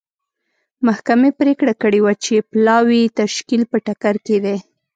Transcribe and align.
محکمې 0.85 1.31
پرېکړه 1.39 1.73
کړې 1.81 1.99
وه 2.01 2.13
چې 2.23 2.35
پلاوي 2.49 3.03
تشکیل 3.19 3.61
په 3.71 3.77
ټکر 3.85 4.15
کې 4.25 4.37
دی. 4.45 4.57